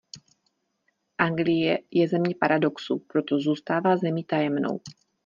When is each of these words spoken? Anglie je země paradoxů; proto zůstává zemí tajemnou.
Anglie 1.17 1.79
je 1.91 2.07
země 2.07 2.35
paradoxů; 2.39 2.99
proto 3.07 3.39
zůstává 3.39 3.97
zemí 3.97 4.23
tajemnou. 4.23 4.79